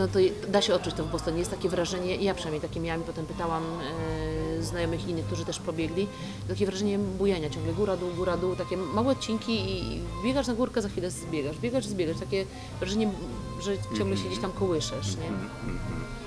no 0.00 0.08
to 0.08 0.18
da 0.48 0.62
się 0.62 0.74
odczuć 0.74 0.94
to 0.94 1.04
w 1.04 1.10
Bostonie. 1.10 1.38
Jest 1.38 1.50
takie 1.50 1.68
wrażenie, 1.68 2.16
ja 2.16 2.34
przynajmniej 2.34 2.60
takie 2.60 2.80
miałam 2.80 3.02
potem 3.02 3.26
pytałam 3.26 3.62
e, 4.58 4.62
znajomych 4.62 5.08
innych, 5.08 5.24
którzy 5.24 5.44
też 5.44 5.58
pobiegli, 5.58 6.06
takie 6.48 6.66
wrażenie 6.66 6.98
bujania 6.98 7.50
ciągle, 7.50 7.72
góra, 7.72 7.96
dół, 7.96 8.10
góra, 8.10 8.36
dół, 8.36 8.56
takie 8.56 8.76
małe 8.76 9.12
odcinki 9.12 9.52
i 9.52 10.00
biegasz 10.24 10.46
na 10.46 10.54
górkę, 10.54 10.82
za 10.82 10.88
chwilę 10.88 11.10
zbiegasz, 11.10 11.58
biegasz, 11.58 11.86
zbiegasz, 11.86 12.18
takie 12.18 12.46
wrażenie, 12.80 13.10
że 13.60 13.72
ciągle 13.98 14.16
się 14.16 14.24
gdzieś 14.24 14.40
tam 14.40 14.52
kołyszesz, 14.52 15.16
nie? 15.16 15.28
Mhm, 15.28 15.50
mhm, 15.66 15.78
mhm. 15.86 16.19